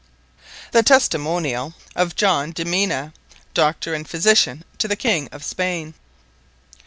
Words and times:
_The 0.71 0.81
Testimoniall 0.81 1.75
of 1.95 2.15
John 2.15 2.53
de 2.53 2.65
Mena, 2.65 3.13
Doctor 3.53 3.93
and 3.93 4.09
Physitian 4.09 4.63
to 4.79 4.87
the 4.87 4.95
King 4.95 5.29
of 5.31 5.43
Spaine. 5.45 5.93